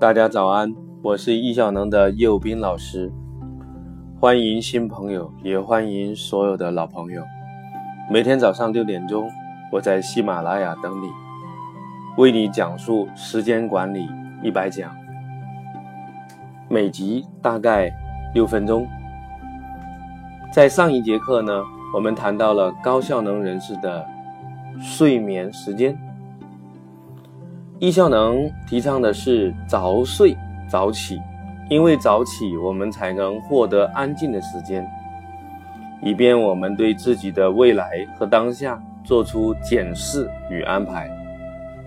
[0.00, 3.12] 大家早安，我是易效能的右斌老师，
[4.20, 7.20] 欢迎新朋友，也欢迎所有的老朋友。
[8.08, 9.28] 每天早上六点钟，
[9.72, 11.08] 我在喜马拉雅等你，
[12.16, 14.08] 为你讲述时间管理
[14.40, 14.94] 一百讲，
[16.68, 17.90] 每集大概
[18.32, 18.86] 六分钟。
[20.52, 24.06] 在上一节课呢，我们谈到了高效能人士的
[24.80, 25.98] 睡眠时间。
[27.80, 30.36] 易效能提倡的是早睡
[30.68, 31.20] 早起，
[31.70, 34.84] 因为早起我们才能获得安静的时间，
[36.02, 41.08] 以便我们对自己的未来和当下做出检视与安排，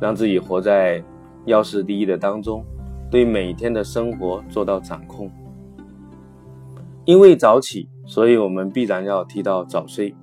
[0.00, 1.02] 让自己活在
[1.46, 2.64] 要事第一的当中，
[3.10, 5.28] 对每天的生活做到掌控。
[7.04, 10.14] 因为早起，所以我们必然要提到早睡，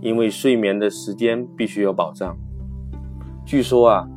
[0.00, 2.36] 因为睡眠的时间必须有保障。
[3.44, 4.08] 据说啊。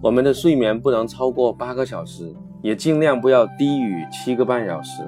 [0.00, 5.02] 我们的睡眠不能超过八个小时，也尽量不要低于七个半小时，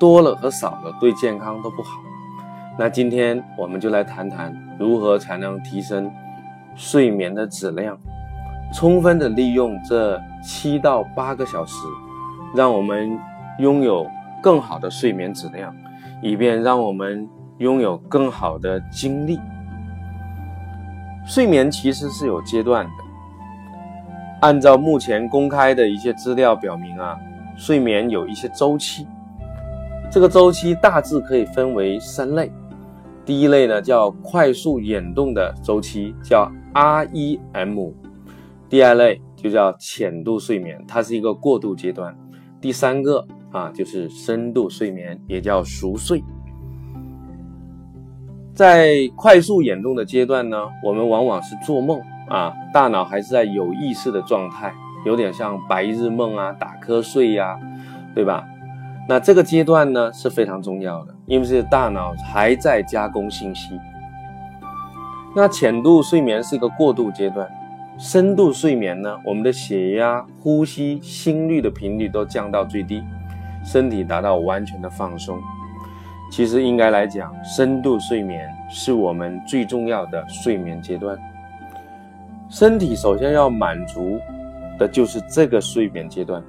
[0.00, 2.00] 多了和少了对健康都不好。
[2.76, 6.10] 那今天我们就来谈谈如何才能提升
[6.74, 7.96] 睡眠的质量，
[8.74, 11.76] 充分的利用这七到八个小时，
[12.56, 13.16] 让我们
[13.60, 14.04] 拥有
[14.42, 15.72] 更好的睡眠质量，
[16.20, 19.38] 以便让我们拥有更好的精力。
[21.24, 23.03] 睡眠其实是有阶段的。
[24.40, 27.18] 按照目前公开的一些资料表明啊，
[27.56, 29.06] 睡眠有一些周期，
[30.10, 32.52] 这个周期大致可以分为三类。
[33.24, 37.92] 第一类呢叫快速眼动的周期，叫 REM；
[38.68, 42.12] 第二类就叫浅度睡眠，它是一个过渡阶段；
[42.60, 46.22] 第三个啊就是深度睡眠，也叫熟睡。
[48.54, 51.98] 在快速眼动的阶段呢，我们往往是做梦。
[52.28, 54.72] 啊，大脑还是在有意识的状态，
[55.04, 57.58] 有点像白日梦啊，打瞌睡呀，
[58.14, 58.44] 对吧？
[59.06, 63.78] 那这个阶段呢是非常重要的，因为是大脑还在加工信息。
[65.36, 67.46] 那浅度睡眠是一个过渡阶段，
[67.98, 73.02] 深度睡眠呢，我们的血压、呼吸、心率的频率都降到最低，
[73.62, 75.38] 身体达到完全的放松。
[76.30, 81.18] 其实应该来讲，深度睡眠是我们最重要的睡眠阶段。
[82.54, 84.16] 身体首先要满足
[84.78, 86.40] 的就是这个睡眠阶段，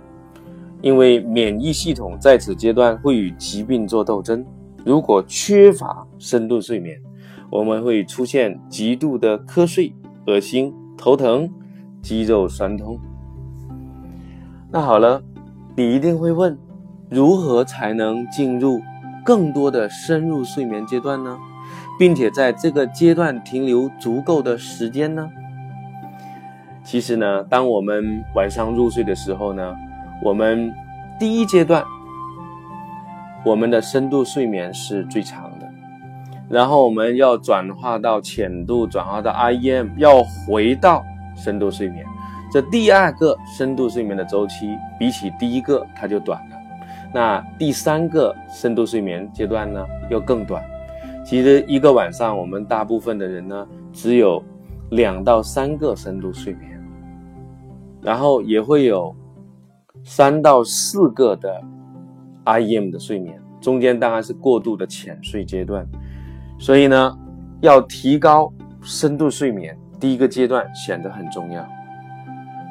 [0.79, 4.45] 因为免疫系统在此阶段会与疾病做斗争。
[4.85, 6.95] 如果缺乏深度睡眠，
[7.49, 9.91] 我们会出现极度的瞌睡、
[10.27, 11.49] 恶心、头疼、
[12.03, 12.99] 肌肉酸痛。
[14.69, 15.23] 那好了，
[15.75, 16.55] 你一定会问，
[17.09, 18.79] 如何才能进入
[19.25, 21.35] 更多的深入睡眠阶段呢？
[21.97, 25.27] 并且在这个阶段停留足够的时间呢？
[26.85, 29.75] 其实呢，当我们晚上入睡的时候呢，
[30.21, 30.71] 我们
[31.19, 31.83] 第一阶段，
[33.43, 35.67] 我们的深度睡眠是最长的，
[36.47, 41.03] 然后我们要转化到浅度，转化到 REM，要回到
[41.35, 42.05] 深度睡眠。
[42.51, 44.69] 这第二个深度睡眠的周期
[44.99, 46.55] 比起第一个它就短了，
[47.11, 50.63] 那第三个深度睡眠阶段呢又更短。
[51.25, 54.41] 其实一个晚上，我们大部分的人呢只有
[54.91, 56.74] 两到三个深度睡眠。
[58.05, 59.15] 然后也会有
[60.03, 61.59] 三到四个的
[62.45, 65.83] IEM 的睡眠，中间当然是过度的浅睡阶段。
[66.59, 67.17] 所以呢，
[67.61, 71.67] 要提高深度睡眠，第一个阶段显得很重要。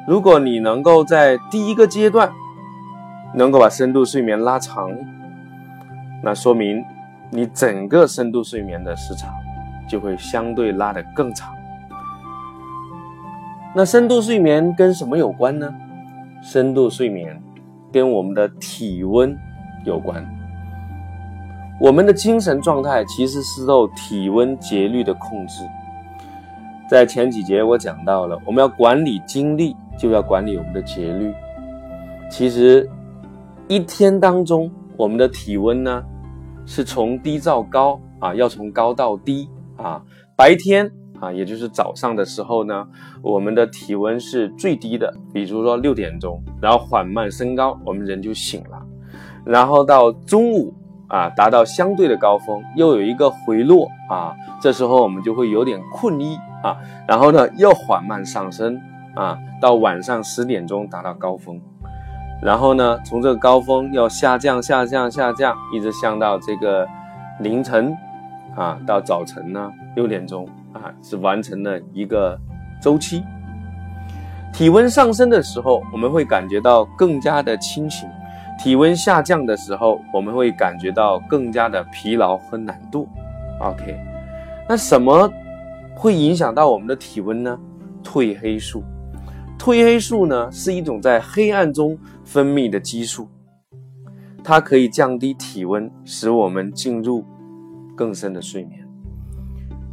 [0.07, 2.31] 如果你能够在第一个阶段
[3.33, 4.89] 能够把深度睡眠拉长，
[6.23, 6.81] 那说明
[7.29, 9.33] 你整个深度睡眠的时长
[9.89, 11.54] 就会相对拉得更长。
[13.77, 15.69] 那深度睡眠跟什么有关呢？
[16.41, 17.37] 深度睡眠
[17.91, 19.37] 跟我们的体温
[19.83, 20.25] 有关。
[21.77, 25.61] 我们的精神状态其实是受体温节律的控制。
[26.89, 31.33] 在前几节我讲到了，我们要管理精力，就要管理我们的节律。
[32.29, 32.89] 其实
[33.67, 36.01] 一天当中，我们的体温呢
[36.65, 40.01] 是从低到高啊，要从高到低啊，
[40.33, 40.89] 白天。
[41.25, 42.87] 啊，也就是早上的时候呢，
[43.23, 48.79] 我们的体温是最低的，比如说六点钟，然后缓慢升高，我们人就醒了。
[49.43, 50.71] 然后到中午
[51.07, 56.77] 啊，达到相对的高峰，又有一个回落啊，这时候我们就会有点困意啊。
[57.07, 58.79] 然后呢，又缓慢上升
[59.15, 61.59] 啊，到晚上十点钟达到高峰，
[62.43, 66.87] 然后呢，从这个高峰要下降、下降、下降，一直降到这个
[67.39, 67.95] 凌晨
[68.55, 70.47] 啊，到早晨呢六点钟。
[70.75, 72.37] 啊，是完成了一个
[72.81, 73.23] 周期。
[74.53, 78.07] 体温上升的时候，我们会感觉到更加的清醒；
[78.61, 83.07] 体温下降的时候，我们会感觉到更加的疲劳和懒惰。
[83.59, 83.97] OK，
[84.67, 85.31] 那什么
[85.95, 87.57] 会影响到我们的体温呢？
[88.03, 88.83] 褪黑素。
[89.57, 93.27] 褪黑素呢是一种在黑暗中分泌的激素，
[94.43, 97.25] 它可以降低体温，使我们进入
[97.95, 98.84] 更深的睡眠。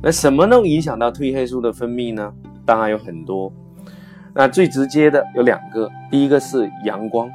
[0.02, 2.32] 那什么能影响到褪黑素的分泌呢？
[2.66, 3.52] 当然有很多。
[4.34, 7.30] 那最直接的有两个，第一个是阳光，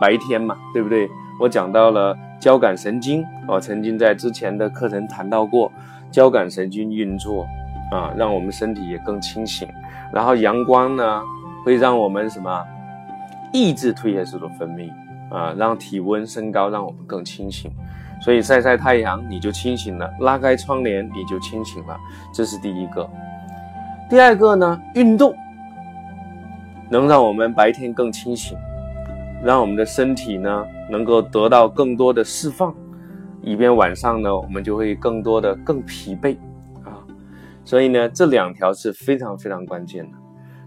[0.00, 1.10] 白天嘛，对不对？
[1.38, 5.70] 我讲到了交感神经，我曾经在之前的课程谈到过
[6.10, 7.46] 交感神经运作
[7.92, 9.68] 啊，让我们身体也更清醒。
[10.10, 11.22] 然后阳光呢，
[11.64, 12.64] 会让我们什么
[13.52, 14.90] 抑制褪黑素的分泌
[15.30, 17.70] 啊，让体温升高，让我们更清醒。
[18.20, 21.96] 所以晒晒太阳你就清醒了，拉开窗帘你就清醒了，
[22.34, 23.08] 这是第一个。
[24.08, 25.34] 第二个呢，运动。
[26.92, 28.58] 能让我们白天更清醒，
[29.44, 32.74] 让我们的身体呢能够得到更多的释放，
[33.42, 36.36] 以便晚上呢我们就会更多的更疲惫
[36.82, 36.98] 啊。
[37.64, 40.18] 所以呢这两条是非常非常关键的。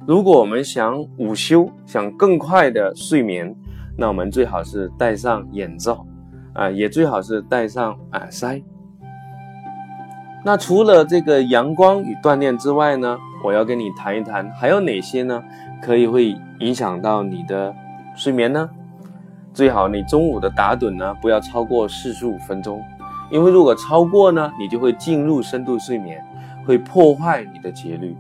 [0.08, 3.54] 如果我们想午休，想更快的睡眠，
[3.98, 6.06] 那我们最好是戴上眼罩
[6.54, 8.62] 啊，也最好是戴上耳塞。
[10.46, 15.42] 那除了这个阳光与锻炼之外呢，我要跟你谈一谈还有哪些呢？
[15.82, 17.74] 可以会影响到你的
[18.16, 18.70] 睡眠呢？
[19.54, 22.84] 最好你中午的打盹呢不要超过四十五分钟，
[23.32, 26.24] 因为如果超过呢，你就会进入深度睡眠，
[26.66, 28.16] 会破坏你的节律。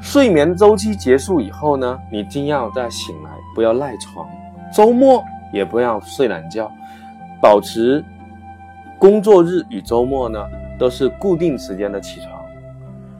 [0.00, 4.26] 睡眠周期结束以后呢，你一定要再醒来，不要赖床。
[4.74, 6.70] 周末也不要睡懒觉，
[7.40, 8.04] 保持
[8.98, 10.38] 工作日与周末呢
[10.78, 12.40] 都是固定时间的起床。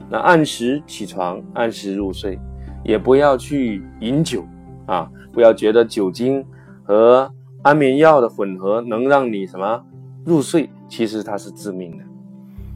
[0.09, 2.37] 那按时起床，按时入睡，
[2.83, 4.45] 也不要去饮酒
[4.85, 5.09] 啊！
[5.31, 6.45] 不要觉得酒精
[6.83, 7.31] 和
[7.61, 9.81] 安眠药的混合能让你什么
[10.25, 12.03] 入睡，其实它是致命的。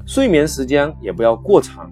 [0.05, 1.91] 睡眠时间也不要过长，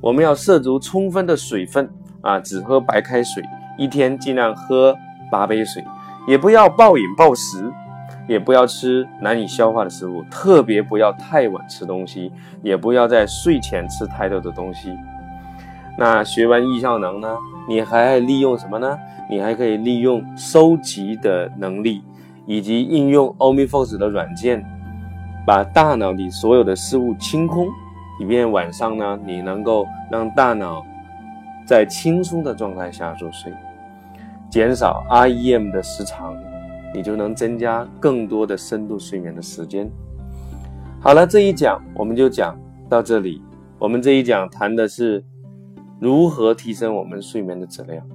[0.00, 1.90] 我们要摄足充分的水分
[2.22, 3.42] 啊，只喝白开水，
[3.76, 4.96] 一天尽量喝
[5.30, 5.84] 八杯水，
[6.26, 7.72] 也不要暴饮暴食。
[8.28, 12.30] 也不要吃难以消化的食物，特别不要太晚吃东西，
[12.62, 14.96] 也不要在睡前吃太多的东西。
[15.98, 17.36] 那学完易效能呢？
[17.68, 18.96] 你还利用什么呢？
[19.28, 22.00] 你还可以利用收集的能力，
[22.46, 24.64] 以及应用 OmniFocus 的软件，
[25.44, 27.66] 把大脑里所有的事物清空，
[28.20, 30.86] 以便晚上呢，你能够让大脑
[31.66, 33.52] 在轻松的状态下入睡，
[34.52, 36.36] 减少 REM 的时长。
[36.94, 39.90] 你就能增加更多的深度睡眠的时间。
[41.00, 42.54] 好了，这一讲我们就讲
[42.86, 43.42] 到这里。
[43.78, 45.24] 我们这一讲谈的是
[45.98, 48.06] 如何提升我们睡眠的质量。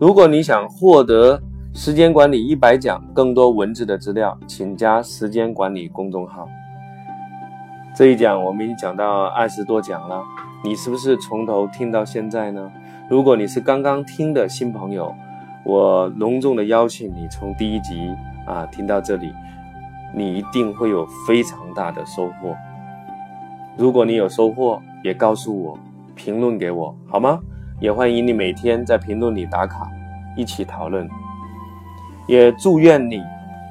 [0.00, 1.42] 如果你想获得
[1.74, 6.46] 时间管理一百讲更多文字的资料，请加时间管理公众号。
[7.96, 10.22] 这一讲我们已经讲到二十多讲了，
[10.62, 12.70] 你是不是从头听到现在呢？
[13.08, 15.14] 如果你是刚刚听的新朋友，
[15.64, 18.14] 我隆重的邀请你从第一集
[18.46, 19.32] 啊听到这里，
[20.14, 22.54] 你一定会有非常大的收获。
[23.78, 25.78] 如果你有收获，也告诉我，
[26.14, 27.40] 评论给我好吗？
[27.80, 29.90] 也欢迎你每天在评论里打卡，
[30.36, 31.08] 一起讨论。
[32.26, 33.22] 也祝愿你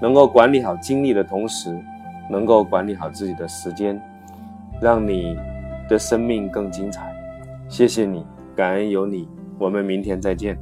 [0.01, 1.79] 能够管理好精力的同时，
[2.27, 4.01] 能够管理好自己的时间，
[4.81, 5.37] 让你
[5.87, 7.13] 的生命更精彩。
[7.69, 8.25] 谢谢你，
[8.57, 9.27] 感恩有你，
[9.59, 10.57] 我们明天再见。